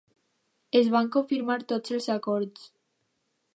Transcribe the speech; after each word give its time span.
Es 0.79 0.89
van 0.95 1.09
confirmar 1.17 1.59
tots 1.73 1.95
els 1.99 2.09
acords. 2.17 2.67